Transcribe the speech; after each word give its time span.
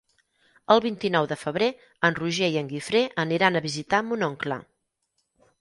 El 0.75 0.79
vint-i-nou 0.85 1.27
de 1.31 1.37
febrer 1.41 1.67
en 2.09 2.17
Roger 2.21 2.49
i 2.55 2.59
en 2.63 2.71
Guifré 2.73 3.05
aniran 3.27 3.61
a 3.61 3.65
visitar 3.69 4.03
mon 4.09 4.29
oncle. 4.31 4.63